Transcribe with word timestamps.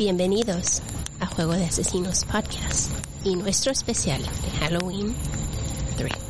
Bienvenidos 0.00 0.80
a 1.20 1.26
Juego 1.26 1.52
de 1.52 1.66
Asesinos 1.66 2.24
Podcast 2.24 2.90
y 3.22 3.36
nuestro 3.36 3.70
especial 3.70 4.22
de 4.22 4.50
Halloween 4.58 5.14
3. 5.98 6.29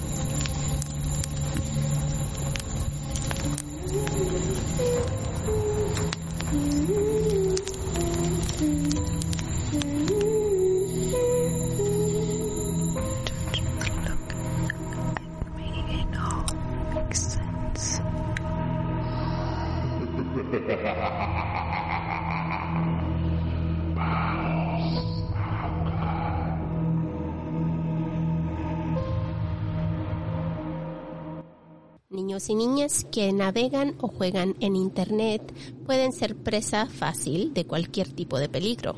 Niños 32.11 32.49
y 32.49 32.57
niñas 32.57 33.07
que 33.13 33.33
navegan 33.33 33.95
o 34.01 34.09
juegan 34.09 34.57
en 34.59 34.75
Internet 34.75 35.55
pueden 35.87 36.13
ser 36.13 36.35
presa 36.35 36.87
fácil 36.87 37.55
de 37.55 37.65
cualquier 37.65 38.09
tipo 38.09 38.41
de 38.41 38.49
peligro, 38.49 38.97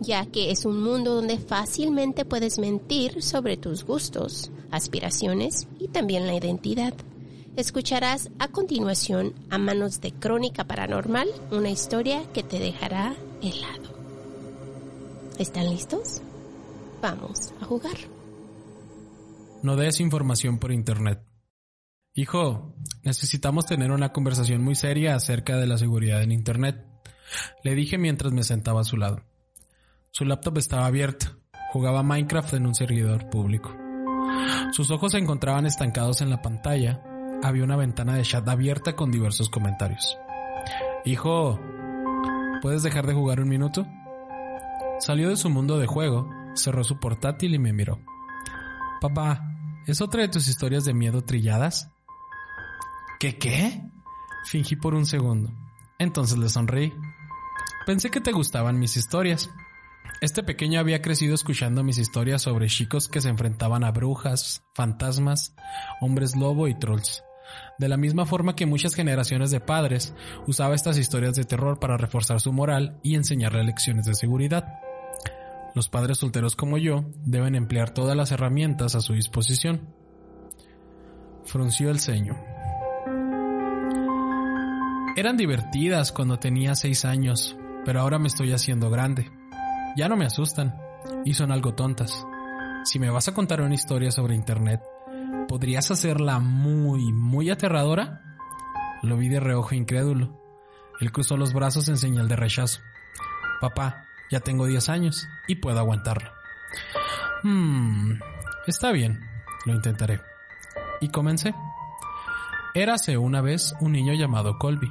ya 0.00 0.26
que 0.26 0.50
es 0.50 0.64
un 0.64 0.82
mundo 0.82 1.14
donde 1.14 1.38
fácilmente 1.38 2.24
puedes 2.24 2.58
mentir 2.58 3.22
sobre 3.22 3.56
tus 3.56 3.84
gustos, 3.84 4.50
aspiraciones 4.72 5.68
y 5.78 5.86
también 5.86 6.26
la 6.26 6.34
identidad. 6.34 6.94
Escucharás 7.54 8.28
a 8.40 8.48
continuación 8.48 9.34
a 9.50 9.58
manos 9.58 10.00
de 10.00 10.10
Crónica 10.10 10.64
Paranormal 10.64 11.28
una 11.52 11.70
historia 11.70 12.24
que 12.32 12.42
te 12.42 12.58
dejará 12.58 13.14
helado. 13.40 13.96
¿Están 15.38 15.70
listos? 15.70 16.22
Vamos 17.00 17.52
a 17.60 17.66
jugar. 17.66 17.98
No 19.62 19.76
des 19.76 20.00
información 20.00 20.58
por 20.58 20.72
Internet. 20.72 21.27
Hijo, 22.14 22.74
necesitamos 23.04 23.66
tener 23.66 23.90
una 23.92 24.12
conversación 24.12 24.62
muy 24.62 24.74
seria 24.74 25.14
acerca 25.14 25.56
de 25.56 25.66
la 25.66 25.78
seguridad 25.78 26.22
en 26.22 26.32
Internet. 26.32 26.84
Le 27.62 27.74
dije 27.74 27.98
mientras 27.98 28.32
me 28.32 28.42
sentaba 28.42 28.80
a 28.80 28.84
su 28.84 28.96
lado. 28.96 29.22
Su 30.10 30.24
laptop 30.24 30.58
estaba 30.58 30.86
abierta. 30.86 31.36
Jugaba 31.72 32.02
Minecraft 32.02 32.54
en 32.54 32.66
un 32.66 32.74
servidor 32.74 33.28
público. 33.30 33.76
Sus 34.72 34.90
ojos 34.90 35.12
se 35.12 35.18
encontraban 35.18 35.66
estancados 35.66 36.20
en 36.20 36.30
la 36.30 36.42
pantalla. 36.42 37.02
Había 37.42 37.64
una 37.64 37.76
ventana 37.76 38.16
de 38.16 38.22
chat 38.22 38.48
abierta 38.48 38.96
con 38.96 39.10
diversos 39.10 39.48
comentarios. 39.48 40.18
Hijo, 41.04 41.60
¿puedes 42.62 42.82
dejar 42.82 43.06
de 43.06 43.14
jugar 43.14 43.40
un 43.40 43.48
minuto? 43.48 43.86
Salió 44.98 45.28
de 45.28 45.36
su 45.36 45.48
mundo 45.48 45.78
de 45.78 45.86
juego, 45.86 46.28
cerró 46.54 46.82
su 46.82 46.98
portátil 46.98 47.54
y 47.54 47.58
me 47.58 47.72
miró. 47.72 48.00
Papá, 49.00 49.42
¿es 49.86 50.00
otra 50.00 50.22
de 50.22 50.28
tus 50.28 50.48
historias 50.48 50.84
de 50.84 50.94
miedo 50.94 51.22
trilladas? 51.22 51.90
¿Qué 53.18 53.36
qué? 53.36 53.82
Fingí 54.44 54.76
por 54.76 54.94
un 54.94 55.04
segundo. 55.04 55.52
Entonces 55.98 56.38
le 56.38 56.48
sonreí. 56.48 56.92
Pensé 57.84 58.10
que 58.10 58.20
te 58.20 58.30
gustaban 58.30 58.78
mis 58.78 58.96
historias. 58.96 59.50
Este 60.20 60.44
pequeño 60.44 60.78
había 60.78 61.02
crecido 61.02 61.34
escuchando 61.34 61.82
mis 61.82 61.98
historias 61.98 62.42
sobre 62.42 62.68
chicos 62.68 63.08
que 63.08 63.20
se 63.20 63.28
enfrentaban 63.28 63.82
a 63.82 63.90
brujas, 63.90 64.62
fantasmas, 64.72 65.56
hombres 66.00 66.36
lobo 66.36 66.68
y 66.68 66.78
trolls. 66.78 67.24
De 67.78 67.88
la 67.88 67.96
misma 67.96 68.24
forma 68.24 68.54
que 68.54 68.66
muchas 68.66 68.94
generaciones 68.94 69.50
de 69.50 69.60
padres 69.60 70.14
usaba 70.46 70.76
estas 70.76 70.96
historias 70.96 71.34
de 71.34 71.44
terror 71.44 71.80
para 71.80 71.96
reforzar 71.96 72.40
su 72.40 72.52
moral 72.52 73.00
y 73.02 73.16
enseñarle 73.16 73.64
lecciones 73.64 74.06
de 74.06 74.14
seguridad. 74.14 74.80
Los 75.74 75.88
padres 75.88 76.18
solteros 76.18 76.54
como 76.54 76.78
yo 76.78 77.04
deben 77.24 77.56
emplear 77.56 77.90
todas 77.90 78.16
las 78.16 78.30
herramientas 78.30 78.94
a 78.94 79.00
su 79.00 79.14
disposición. 79.14 79.92
Frunció 81.44 81.90
el 81.90 81.98
ceño. 81.98 82.57
Eran 85.18 85.36
divertidas 85.36 86.12
cuando 86.12 86.38
tenía 86.38 86.76
seis 86.76 87.04
años, 87.04 87.56
pero 87.84 88.00
ahora 88.00 88.20
me 88.20 88.28
estoy 88.28 88.52
haciendo 88.52 88.88
grande. 88.88 89.28
Ya 89.96 90.08
no 90.08 90.16
me 90.16 90.26
asustan 90.26 90.80
y 91.24 91.34
son 91.34 91.50
algo 91.50 91.74
tontas. 91.74 92.24
Si 92.84 93.00
me 93.00 93.10
vas 93.10 93.26
a 93.26 93.34
contar 93.34 93.60
una 93.60 93.74
historia 93.74 94.12
sobre 94.12 94.36
Internet, 94.36 94.80
¿podrías 95.48 95.90
hacerla 95.90 96.38
muy, 96.38 97.12
muy 97.12 97.50
aterradora? 97.50 98.38
Lo 99.02 99.16
vi 99.16 99.28
de 99.28 99.40
reojo 99.40 99.74
incrédulo. 99.74 100.40
Él 101.00 101.10
cruzó 101.10 101.36
los 101.36 101.52
brazos 101.52 101.88
en 101.88 101.96
señal 101.96 102.28
de 102.28 102.36
rechazo. 102.36 102.80
Papá, 103.60 104.06
ya 104.30 104.38
tengo 104.38 104.66
10 104.66 104.88
años 104.88 105.26
y 105.48 105.56
puedo 105.56 105.80
aguantarlo. 105.80 106.30
Hmm, 107.42 108.20
está 108.68 108.92
bien, 108.92 109.18
lo 109.66 109.74
intentaré. 109.74 110.20
Y 111.00 111.08
comencé. 111.08 111.56
Érase 112.72 113.18
una 113.18 113.40
vez 113.40 113.74
un 113.80 113.90
niño 113.90 114.14
llamado 114.14 114.60
Colby. 114.60 114.88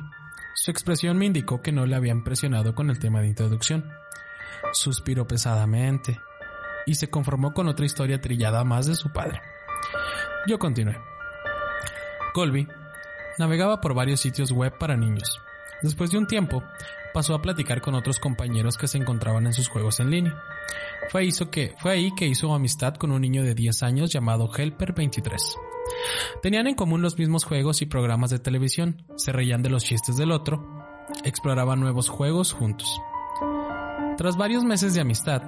Su 0.59 0.71
expresión 0.71 1.19
me 1.19 1.27
indicó 1.27 1.61
que 1.61 1.71
no 1.71 1.85
le 1.85 1.95
había 1.95 2.11
impresionado 2.11 2.73
con 2.73 2.89
el 2.89 2.97
tema 2.97 3.21
de 3.21 3.27
introducción. 3.27 3.93
Suspiró 4.73 5.27
pesadamente 5.27 6.19
y 6.87 6.95
se 6.95 7.11
conformó 7.11 7.53
con 7.53 7.67
otra 7.67 7.85
historia 7.85 8.19
trillada 8.19 8.63
más 8.63 8.87
de 8.87 8.95
su 8.95 9.13
padre. 9.13 9.39
Yo 10.47 10.57
continué. 10.57 10.97
Colby 12.33 12.67
navegaba 13.37 13.79
por 13.79 13.93
varios 13.93 14.19
sitios 14.19 14.51
web 14.51 14.75
para 14.79 14.97
niños. 14.97 15.39
Después 15.83 16.09
de 16.09 16.17
un 16.17 16.25
tiempo, 16.25 16.63
pasó 17.13 17.35
a 17.35 17.41
platicar 17.41 17.79
con 17.79 17.93
otros 17.93 18.19
compañeros 18.19 18.77
que 18.77 18.87
se 18.87 18.97
encontraban 18.97 19.45
en 19.45 19.53
sus 19.53 19.69
juegos 19.69 19.99
en 19.99 20.09
línea. 20.09 20.43
Fue, 21.11 21.29
que, 21.51 21.75
fue 21.77 21.91
ahí 21.91 22.15
que 22.15 22.25
hizo 22.25 22.51
amistad 22.51 22.95
con 22.95 23.11
un 23.11 23.21
niño 23.21 23.43
de 23.43 23.53
10 23.53 23.83
años 23.83 24.11
llamado 24.11 24.49
Helper 24.51 24.93
23. 24.93 25.55
Tenían 26.41 26.67
en 26.67 26.75
común 26.75 27.01
los 27.01 27.17
mismos 27.17 27.43
juegos 27.43 27.81
y 27.81 27.85
programas 27.85 28.29
de 28.29 28.39
televisión, 28.39 29.03
se 29.15 29.31
reían 29.31 29.61
de 29.61 29.69
los 29.69 29.83
chistes 29.83 30.17
del 30.17 30.31
otro, 30.31 30.85
exploraban 31.23 31.79
nuevos 31.79 32.09
juegos 32.09 32.53
juntos. 32.53 33.01
Tras 34.17 34.37
varios 34.37 34.63
meses 34.63 34.93
de 34.93 35.01
amistad, 35.01 35.41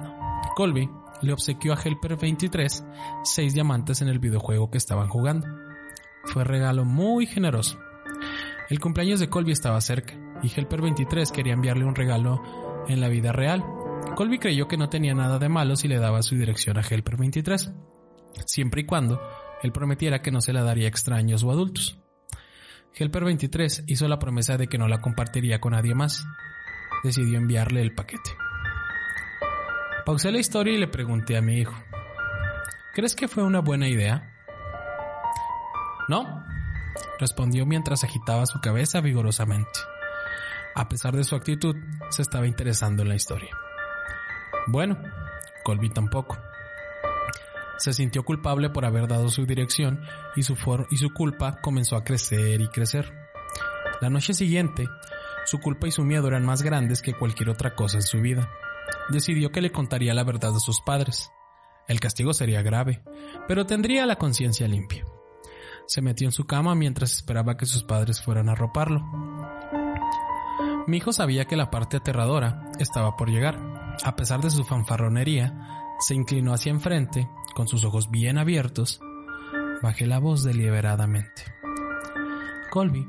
Colby 0.54 0.88
le 1.22 1.32
obsequió 1.32 1.72
a 1.72 1.80
Helper 1.82 2.16
23 2.16 2.84
seis 3.24 3.54
diamantes 3.54 4.00
en 4.02 4.08
el 4.08 4.18
videojuego 4.18 4.70
que 4.70 4.78
estaban 4.78 5.08
jugando. 5.08 5.46
Fue 6.24 6.44
regalo 6.44 6.84
muy 6.84 7.26
generoso. 7.26 7.78
El 8.68 8.78
cumpleaños 8.78 9.20
de 9.20 9.28
Colby 9.28 9.52
estaba 9.52 9.80
cerca 9.80 10.14
y 10.42 10.52
Helper 10.54 10.80
23 10.80 11.32
quería 11.32 11.54
enviarle 11.54 11.84
un 11.84 11.94
regalo 11.94 12.42
en 12.88 13.00
la 13.00 13.08
vida 13.08 13.32
real. 13.32 13.64
Colby 14.16 14.38
creyó 14.38 14.68
que 14.68 14.76
no 14.76 14.88
tenía 14.88 15.14
nada 15.14 15.38
de 15.38 15.48
malo 15.48 15.76
si 15.76 15.88
le 15.88 15.98
daba 15.98 16.22
su 16.22 16.36
dirección 16.36 16.78
a 16.78 16.82
Helper 16.82 17.16
23, 17.16 17.72
siempre 18.46 18.82
y 18.82 18.86
cuando 18.86 19.20
él 19.62 19.72
prometiera 19.72 20.22
que 20.22 20.30
no 20.30 20.40
se 20.40 20.52
la 20.52 20.62
daría 20.62 20.86
a 20.86 20.88
extraños 20.88 21.42
o 21.42 21.50
adultos. 21.50 21.98
Helper 22.94 23.24
23 23.24 23.84
hizo 23.86 24.08
la 24.08 24.18
promesa 24.18 24.56
de 24.56 24.66
que 24.66 24.78
no 24.78 24.88
la 24.88 25.00
compartiría 25.00 25.60
con 25.60 25.72
nadie 25.72 25.94
más. 25.94 26.26
Decidió 27.04 27.38
enviarle 27.38 27.82
el 27.82 27.94
paquete. 27.94 28.30
Pausé 30.04 30.32
la 30.32 30.38
historia 30.38 30.74
y 30.74 30.78
le 30.78 30.88
pregunté 30.88 31.36
a 31.36 31.42
mi 31.42 31.58
hijo, 31.58 31.74
¿crees 32.94 33.14
que 33.14 33.28
fue 33.28 33.44
una 33.44 33.60
buena 33.60 33.88
idea? 33.88 34.34
No, 36.08 36.44
respondió 37.18 37.64
mientras 37.66 38.02
agitaba 38.02 38.46
su 38.46 38.60
cabeza 38.60 39.00
vigorosamente. 39.00 39.78
A 40.74 40.88
pesar 40.88 41.14
de 41.14 41.24
su 41.24 41.36
actitud, 41.36 41.76
se 42.10 42.22
estaba 42.22 42.46
interesando 42.46 43.02
en 43.02 43.08
la 43.08 43.14
historia. 43.14 43.56
Bueno, 44.66 44.98
Colby 45.62 45.90
tampoco. 45.90 46.38
Se 47.80 47.94
sintió 47.94 48.24
culpable 48.24 48.68
por 48.68 48.84
haber 48.84 49.08
dado 49.08 49.30
su 49.30 49.46
dirección 49.46 50.02
y 50.36 50.42
su, 50.42 50.54
y 50.90 50.98
su 50.98 51.14
culpa 51.14 51.62
comenzó 51.62 51.96
a 51.96 52.04
crecer 52.04 52.60
y 52.60 52.68
crecer. 52.68 53.10
La 54.02 54.10
noche 54.10 54.34
siguiente, 54.34 54.86
su 55.46 55.60
culpa 55.60 55.88
y 55.88 55.90
su 55.90 56.04
miedo 56.04 56.28
eran 56.28 56.44
más 56.44 56.60
grandes 56.60 57.00
que 57.00 57.14
cualquier 57.14 57.48
otra 57.48 57.74
cosa 57.74 57.96
en 57.96 58.02
su 58.02 58.20
vida. 58.20 58.50
Decidió 59.08 59.50
que 59.50 59.62
le 59.62 59.72
contaría 59.72 60.12
la 60.12 60.24
verdad 60.24 60.54
a 60.54 60.60
sus 60.60 60.82
padres. 60.82 61.30
El 61.88 62.00
castigo 62.00 62.34
sería 62.34 62.60
grave, 62.60 63.02
pero 63.48 63.64
tendría 63.64 64.04
la 64.04 64.16
conciencia 64.16 64.68
limpia. 64.68 65.06
Se 65.86 66.02
metió 66.02 66.28
en 66.28 66.32
su 66.32 66.44
cama 66.46 66.74
mientras 66.74 67.14
esperaba 67.14 67.56
que 67.56 67.64
sus 67.64 67.82
padres 67.82 68.22
fueran 68.22 68.50
a 68.50 68.54
roparlo. 68.54 69.00
Mi 70.86 70.98
hijo 70.98 71.14
sabía 71.14 71.46
que 71.46 71.56
la 71.56 71.70
parte 71.70 71.96
aterradora 71.96 72.70
estaba 72.78 73.16
por 73.16 73.30
llegar. 73.30 73.58
A 74.04 74.16
pesar 74.16 74.42
de 74.42 74.50
su 74.50 74.64
fanfarronería, 74.64 75.80
se 76.00 76.14
inclinó 76.14 76.54
hacia 76.54 76.70
enfrente, 76.70 77.28
con 77.54 77.68
sus 77.68 77.84
ojos 77.84 78.10
bien 78.10 78.38
abiertos. 78.38 79.00
Bajé 79.82 80.06
la 80.06 80.18
voz 80.18 80.44
deliberadamente. 80.44 81.44
Colby 82.70 83.06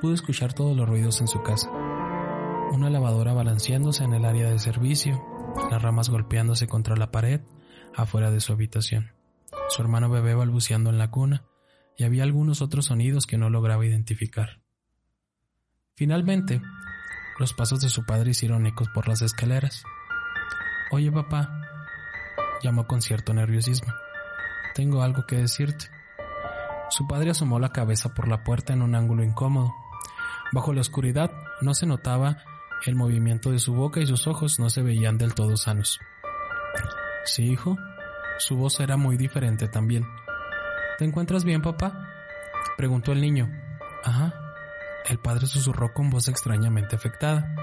pudo 0.00 0.14
escuchar 0.14 0.52
todos 0.52 0.76
los 0.76 0.88
ruidos 0.88 1.20
en 1.20 1.28
su 1.28 1.42
casa. 1.42 1.70
Una 2.72 2.90
lavadora 2.90 3.32
balanceándose 3.32 4.04
en 4.04 4.14
el 4.14 4.24
área 4.24 4.50
de 4.50 4.58
servicio, 4.58 5.22
las 5.70 5.82
ramas 5.82 6.08
golpeándose 6.08 6.66
contra 6.66 6.96
la 6.96 7.10
pared 7.10 7.40
afuera 7.94 8.30
de 8.30 8.40
su 8.40 8.52
habitación, 8.52 9.12
su 9.68 9.82
hermano 9.82 10.10
bebé 10.10 10.34
balbuceando 10.34 10.90
en 10.90 10.98
la 10.98 11.10
cuna, 11.10 11.44
y 11.96 12.04
había 12.04 12.24
algunos 12.24 12.60
otros 12.60 12.86
sonidos 12.86 13.26
que 13.26 13.38
no 13.38 13.50
lograba 13.50 13.86
identificar. 13.86 14.60
Finalmente, 15.94 16.60
los 17.38 17.52
pasos 17.52 17.80
de 17.80 17.88
su 17.88 18.04
padre 18.04 18.30
hicieron 18.30 18.66
ecos 18.66 18.88
por 18.88 19.06
las 19.06 19.22
escaleras. 19.22 19.84
Oye, 20.90 21.12
papá, 21.12 21.63
llamó 22.62 22.86
con 22.86 23.02
cierto 23.02 23.34
nerviosismo. 23.34 23.92
Tengo 24.74 25.02
algo 25.02 25.26
que 25.26 25.36
decirte. 25.36 25.86
Su 26.90 27.06
padre 27.06 27.30
asomó 27.30 27.58
la 27.58 27.70
cabeza 27.70 28.14
por 28.14 28.28
la 28.28 28.44
puerta 28.44 28.72
en 28.72 28.82
un 28.82 28.94
ángulo 28.94 29.24
incómodo. 29.24 29.74
Bajo 30.52 30.72
la 30.72 30.80
oscuridad 30.80 31.30
no 31.60 31.74
se 31.74 31.86
notaba 31.86 32.38
el 32.86 32.94
movimiento 32.94 33.50
de 33.50 33.58
su 33.58 33.74
boca 33.74 34.00
y 34.00 34.06
sus 34.06 34.26
ojos 34.26 34.58
no 34.58 34.68
se 34.68 34.82
veían 34.82 35.16
del 35.18 35.34
todo 35.34 35.56
sanos. 35.56 35.98
Sí, 37.24 37.44
hijo. 37.44 37.76
Su 38.38 38.56
voz 38.56 38.80
era 38.80 38.96
muy 38.96 39.16
diferente 39.16 39.68
también. 39.68 40.04
¿Te 40.98 41.04
encuentras 41.04 41.44
bien, 41.44 41.62
papá? 41.62 42.08
preguntó 42.76 43.12
el 43.12 43.20
niño. 43.20 43.48
Ajá. 44.04 44.34
El 45.06 45.18
padre 45.18 45.46
susurró 45.46 45.92
con 45.92 46.10
voz 46.10 46.28
extrañamente 46.28 46.96
afectada. 46.96 47.54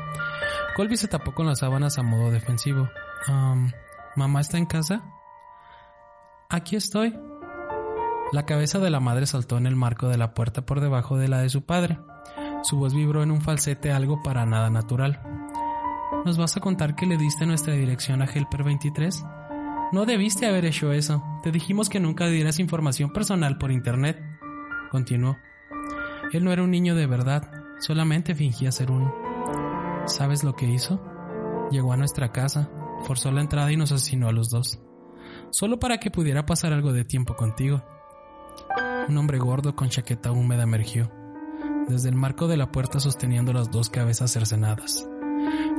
Colby 0.75 0.97
se 0.97 1.07
tapó 1.07 1.33
con 1.33 1.47
las 1.47 1.59
sábanas 1.59 1.97
a 1.97 2.03
modo 2.03 2.31
defensivo. 2.31 2.89
¿Mamá 4.15 4.41
está 4.41 4.57
en 4.57 4.65
casa? 4.65 5.03
Aquí 6.49 6.75
estoy. 6.75 7.17
La 8.33 8.45
cabeza 8.45 8.79
de 8.79 8.89
la 8.89 8.99
madre 8.99 9.25
saltó 9.25 9.57
en 9.57 9.65
el 9.65 9.75
marco 9.75 10.09
de 10.09 10.17
la 10.17 10.33
puerta 10.33 10.65
por 10.65 10.81
debajo 10.81 11.17
de 11.17 11.29
la 11.29 11.39
de 11.39 11.49
su 11.49 11.65
padre. 11.65 11.97
Su 12.63 12.77
voz 12.77 12.93
vibró 12.93 13.23
en 13.23 13.31
un 13.31 13.41
falsete 13.41 13.91
algo 13.91 14.21
para 14.21 14.45
nada 14.45 14.69
natural. 14.69 15.21
¿Nos 16.25 16.37
vas 16.37 16.57
a 16.57 16.59
contar 16.59 16.95
que 16.95 17.05
le 17.05 17.17
diste 17.17 17.45
nuestra 17.45 17.73
dirección 17.73 18.21
a 18.21 18.25
Helper 18.25 18.63
23? 18.63 19.23
No 19.93 20.05
debiste 20.05 20.45
haber 20.45 20.65
hecho 20.65 20.91
eso. 20.91 21.23
Te 21.41 21.51
dijimos 21.51 21.89
que 21.89 21.99
nunca 21.99 22.27
dieras 22.27 22.59
información 22.59 23.11
personal 23.11 23.57
por 23.57 23.71
internet. 23.71 24.21
Continuó. 24.91 25.37
Él 26.33 26.43
no 26.43 26.51
era 26.51 26.63
un 26.63 26.71
niño 26.71 26.95
de 26.95 27.07
verdad, 27.07 27.49
solamente 27.79 28.35
fingía 28.35 28.71
ser 28.71 28.91
uno. 28.91 29.13
¿Sabes 30.05 30.43
lo 30.43 30.53
que 30.53 30.65
hizo? 30.65 31.01
Llegó 31.71 31.93
a 31.93 31.97
nuestra 31.97 32.31
casa, 32.31 32.69
forzó 33.01 33.31
la 33.31 33.41
entrada 33.41 33.71
y 33.71 33.77
nos 33.77 33.91
asesinó 33.91 34.27
a 34.27 34.31
los 34.31 34.49
dos. 34.49 34.79
Solo 35.49 35.79
para 35.79 35.99
que 35.99 36.11
pudiera 36.11 36.45
pasar 36.45 36.73
algo 36.73 36.93
de 36.93 37.05
tiempo 37.05 37.35
contigo. 37.35 37.83
Un 39.07 39.17
hombre 39.17 39.37
gordo 39.37 39.75
con 39.75 39.89
chaqueta 39.89 40.31
húmeda 40.31 40.63
emergió 40.63 41.11
desde 41.87 42.09
el 42.09 42.15
marco 42.15 42.47
de 42.47 42.57
la 42.57 42.71
puerta 42.71 42.99
sosteniendo 42.99 43.53
las 43.53 43.71
dos 43.71 43.89
cabezas 43.89 44.31
cercenadas. 44.31 45.07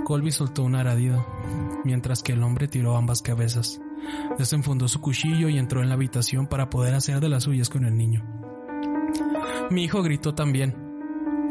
Colby 0.04 0.30
soltó 0.30 0.62
un 0.62 0.74
aradido, 0.74 1.24
mientras 1.84 2.22
que 2.22 2.32
el 2.32 2.42
hombre 2.42 2.68
tiró 2.68 2.96
ambas 2.96 3.22
cabezas. 3.22 3.80
Desenfundó 4.38 4.88
su 4.88 5.00
cuchillo 5.00 5.48
y 5.48 5.58
entró 5.58 5.80
en 5.80 5.88
la 5.88 5.94
habitación 5.94 6.46
para 6.46 6.68
poder 6.70 6.94
hacer 6.94 7.20
de 7.20 7.28
las 7.28 7.44
suyas 7.44 7.68
con 7.68 7.84
el 7.84 7.96
niño. 7.96 8.24
Mi 9.70 9.84
hijo 9.84 10.02
gritó 10.02 10.34
también. 10.34 10.76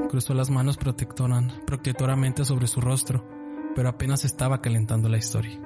Cruzó 0.09 0.33
las 0.33 0.50
manos 0.50 0.77
protectoramente 0.77 2.44
sobre 2.44 2.68
su 2.68 2.81
rostro, 2.81 3.25
pero 3.75 3.89
apenas 3.89 4.25
estaba 4.25 4.62
calentando 4.62 5.09
la 5.09 5.18
historia. 5.18 5.59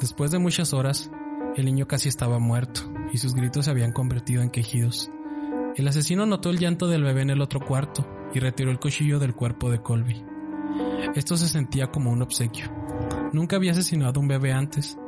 Después 0.00 0.30
de 0.30 0.38
muchas 0.38 0.72
horas, 0.72 1.10
el 1.56 1.66
niño 1.66 1.86
casi 1.86 2.08
estaba 2.08 2.38
muerto 2.38 2.82
y 3.12 3.18
sus 3.18 3.34
gritos 3.34 3.66
se 3.66 3.70
habían 3.70 3.92
convertido 3.92 4.42
en 4.42 4.50
quejidos. 4.50 5.10
El 5.76 5.88
asesino 5.88 6.26
notó 6.26 6.50
el 6.50 6.58
llanto 6.58 6.88
del 6.88 7.04
bebé 7.04 7.22
en 7.22 7.30
el 7.30 7.40
otro 7.40 7.60
cuarto 7.60 8.06
y 8.34 8.40
retiró 8.40 8.70
el 8.70 8.78
cuchillo 8.78 9.18
del 9.18 9.34
cuerpo 9.34 9.70
de 9.70 9.80
Colby. 9.80 10.24
Esto 11.14 11.36
se 11.36 11.48
sentía 11.48 11.90
como 11.90 12.10
un 12.10 12.22
obsequio. 12.22 12.66
Nunca 13.32 13.56
había 13.56 13.72
asesinado 13.72 14.18
a 14.18 14.22
un 14.22 14.28
bebé 14.28 14.52
antes 14.52 14.98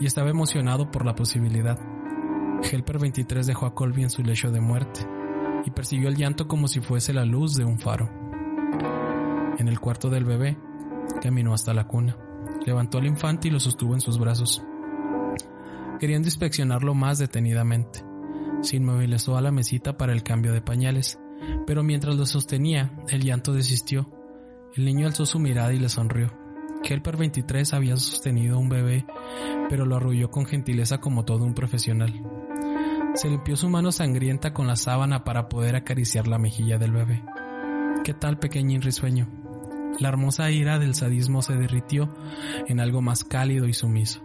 y 0.00 0.06
estaba 0.06 0.30
emocionado 0.30 0.90
por 0.90 1.04
la 1.04 1.14
posibilidad. 1.14 1.78
Helper 2.62 2.98
23 2.98 3.46
dejó 3.46 3.66
a 3.66 3.74
Colby 3.74 4.02
en 4.02 4.10
su 4.10 4.22
lecho 4.22 4.50
de 4.50 4.60
muerte 4.60 5.00
y 5.64 5.70
persiguió 5.70 6.08
el 6.08 6.16
llanto 6.16 6.48
como 6.48 6.68
si 6.68 6.80
fuese 6.80 7.12
la 7.12 7.24
luz 7.24 7.54
de 7.56 7.64
un 7.64 7.78
faro. 7.78 8.10
En 9.58 9.68
el 9.68 9.80
cuarto 9.80 10.08
del 10.08 10.24
bebé, 10.24 10.58
caminó 11.20 11.54
hasta 11.54 11.74
la 11.74 11.86
cuna, 11.86 12.16
levantó 12.66 12.98
al 12.98 13.06
infante 13.06 13.48
y 13.48 13.50
lo 13.50 13.60
sostuvo 13.60 13.94
en 13.94 14.00
sus 14.00 14.18
brazos, 14.18 14.62
queriendo 15.98 16.28
inspeccionarlo 16.28 16.94
más 16.94 17.18
detenidamente. 17.18 18.04
Se 18.62 18.76
inmovilizó 18.76 19.36
a 19.36 19.40
la 19.40 19.50
mesita 19.50 19.96
para 19.96 20.12
el 20.12 20.22
cambio 20.22 20.52
de 20.52 20.60
pañales, 20.60 21.18
pero 21.66 21.82
mientras 21.82 22.16
lo 22.16 22.26
sostenía, 22.26 22.92
el 23.08 23.22
llanto 23.22 23.52
desistió. 23.52 24.06
El 24.74 24.84
niño 24.84 25.06
alzó 25.06 25.26
su 25.26 25.38
mirada 25.38 25.72
y 25.72 25.78
le 25.78 25.88
sonrió. 25.88 26.32
Kelper 26.82 27.16
23 27.16 27.74
había 27.74 27.96
sostenido 27.96 28.58
un 28.58 28.68
bebé, 28.68 29.06
pero 29.68 29.86
lo 29.86 29.96
arrulló 29.96 30.30
con 30.30 30.46
gentileza 30.46 30.98
como 30.98 31.24
todo 31.24 31.44
un 31.44 31.54
profesional. 31.54 32.12
Se 33.14 33.28
limpió 33.28 33.56
su 33.56 33.68
mano 33.68 33.92
sangrienta 33.92 34.52
con 34.54 34.66
la 34.66 34.76
sábana 34.76 35.24
para 35.24 35.48
poder 35.48 35.76
acariciar 35.76 36.28
la 36.28 36.38
mejilla 36.38 36.78
del 36.78 36.92
bebé. 36.92 37.22
¿Qué 38.04 38.14
tal, 38.14 38.38
pequeñín 38.38 38.82
risueño? 38.82 39.39
La 39.98 40.08
hermosa 40.08 40.50
ira 40.50 40.78
del 40.78 40.94
sadismo 40.94 41.42
se 41.42 41.56
derritió 41.56 42.08
en 42.68 42.80
algo 42.80 43.02
más 43.02 43.24
cálido 43.24 43.66
y 43.66 43.74
sumiso. 43.74 44.22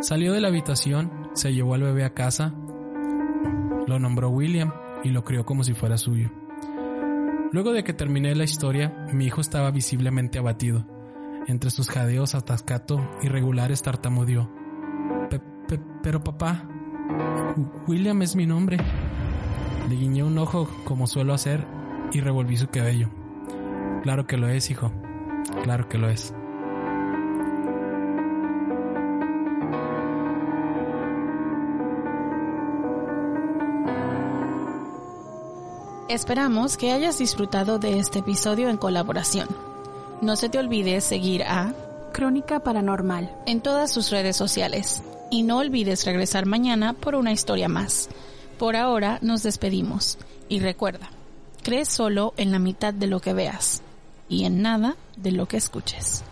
Salió 0.00 0.32
de 0.32 0.40
la 0.40 0.48
habitación, 0.48 1.30
se 1.34 1.52
llevó 1.52 1.74
al 1.74 1.82
bebé 1.82 2.04
a 2.04 2.14
casa 2.14 2.54
lo 3.86 3.98
nombró 3.98 4.30
William 4.30 4.72
y 5.02 5.10
lo 5.10 5.24
crió 5.24 5.44
como 5.44 5.64
si 5.64 5.74
fuera 5.74 5.98
suyo. 5.98 6.30
Luego 7.52 7.72
de 7.72 7.84
que 7.84 7.92
terminé 7.92 8.34
la 8.34 8.44
historia, 8.44 9.06
mi 9.12 9.26
hijo 9.26 9.40
estaba 9.40 9.70
visiblemente 9.70 10.38
abatido. 10.38 10.86
Entre 11.46 11.70
sus 11.70 11.88
jadeos 11.88 12.34
atascato 12.34 13.10
irregulares 13.22 13.82
tartamudeó. 13.82 14.50
pero 16.02 16.22
papá, 16.22 16.66
William 17.86 18.22
es 18.22 18.36
mi 18.36 18.46
nombre. 18.46 18.78
Le 19.88 19.96
guiñé 19.96 20.22
un 20.22 20.38
ojo 20.38 20.68
como 20.84 21.06
suelo 21.06 21.34
hacer 21.34 21.66
y 22.12 22.20
revolví 22.20 22.56
su 22.56 22.68
cabello. 22.68 23.10
Claro 24.02 24.26
que 24.26 24.36
lo 24.36 24.48
es, 24.48 24.68
hijo. 24.68 24.90
Claro 25.62 25.88
que 25.88 25.96
lo 25.96 26.08
es. 26.08 26.34
Esperamos 36.08 36.76
que 36.76 36.92
hayas 36.92 37.18
disfrutado 37.18 37.78
de 37.78 37.98
este 37.98 38.18
episodio 38.18 38.68
en 38.68 38.76
colaboración. 38.76 39.48
No 40.20 40.34
se 40.36 40.48
te 40.48 40.58
olvide 40.58 41.00
seguir 41.00 41.44
a 41.44 41.72
Crónica 42.12 42.60
Paranormal 42.60 43.34
en 43.46 43.60
todas 43.60 43.92
sus 43.92 44.10
redes 44.10 44.36
sociales. 44.36 45.02
Y 45.30 45.44
no 45.44 45.58
olvides 45.58 46.04
regresar 46.04 46.44
mañana 46.44 46.92
por 46.92 47.14
una 47.14 47.32
historia 47.32 47.68
más. 47.68 48.10
Por 48.58 48.74
ahora 48.76 49.18
nos 49.22 49.44
despedimos. 49.44 50.18
Y 50.48 50.58
recuerda, 50.58 51.08
crees 51.62 51.88
solo 51.88 52.34
en 52.36 52.50
la 52.50 52.58
mitad 52.58 52.92
de 52.92 53.06
lo 53.06 53.20
que 53.20 53.32
veas 53.32 53.82
y 54.28 54.44
en 54.44 54.62
nada 54.62 54.96
de 55.16 55.32
lo 55.32 55.46
que 55.46 55.56
escuches. 55.56 56.24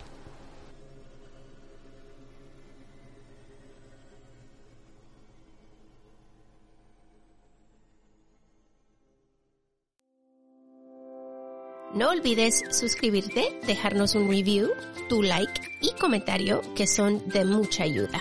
No 11.92 12.10
olvides 12.10 12.62
suscribirte, 12.70 13.58
dejarnos 13.66 14.14
un 14.14 14.28
review, 14.28 14.70
tu 15.08 15.22
like 15.22 15.60
y 15.80 15.90
comentario 15.98 16.62
que 16.76 16.86
son 16.86 17.28
de 17.28 17.44
mucha 17.44 17.82
ayuda. 17.82 18.20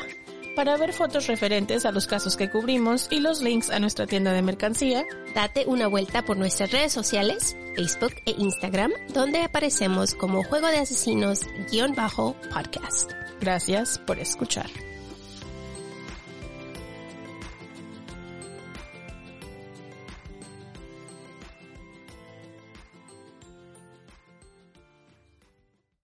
Para 0.56 0.78
ver 0.78 0.94
fotos 0.94 1.28
referentes 1.28 1.86
a 1.86 1.92
los 1.92 2.08
casos 2.08 2.36
que 2.36 2.50
cubrimos 2.50 3.06
y 3.10 3.20
los 3.20 3.42
links 3.42 3.70
a 3.70 3.80
nuestra 3.80 4.08
tienda 4.08 4.34
de 4.34 4.42
mercancía, 4.42 5.06
date 5.34 5.66
una 5.68 5.88
vuelta 5.88 6.26
por 6.26 6.36
nuestras 6.38 6.72
redes 6.72 6.92
sociales, 6.92 7.56
Facebook 7.76 8.16
e 8.26 8.32
Instagram, 8.38 8.92
donde 9.14 9.42
aparecemos 9.42 10.16
como 10.16 10.44
Juego 10.44 10.68
de 10.68 10.80
Asesinos-podcast. 10.80 13.12
Gracias 13.40 14.00
por 14.00 14.20
escuchar. 14.20 14.70